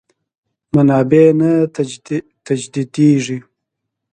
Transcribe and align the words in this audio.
منابع 0.73 1.25
نه 1.39 1.51
تجدیدېږي. 2.47 3.37